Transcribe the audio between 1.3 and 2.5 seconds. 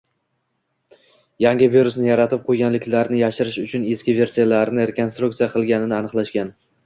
yangi virusni yaratib